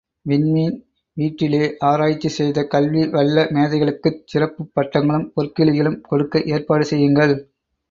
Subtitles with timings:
[0.25, 0.77] விண்மீண்
[1.17, 7.35] வீட்டிலே ஆராய்ச்சி செய்த கல்வி வல்ல மேதைகளுக்குச் சிறப்புப் பட்டங்களும், பொற்கிழிகளும் கொடுக்க ஏற்பாடு செய்யுங்கள்.